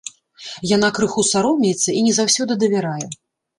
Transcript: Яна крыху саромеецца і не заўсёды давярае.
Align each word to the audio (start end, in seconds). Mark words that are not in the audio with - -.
Яна 0.75 0.89
крыху 0.99 1.25
саромеецца 1.33 1.89
і 1.99 2.03
не 2.09 2.17
заўсёды 2.23 2.61
давярае. 2.67 3.07